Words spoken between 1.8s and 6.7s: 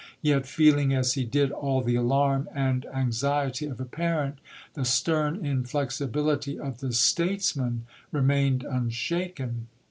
the alarm and anxiety of a parent, the stern inflexibility